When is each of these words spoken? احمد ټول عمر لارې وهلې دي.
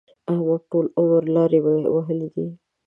احمد 0.31 0.61
ټول 0.71 0.85
عمر 0.99 1.23
لارې 1.35 1.59
وهلې 1.93 2.29
دي. 2.35 2.47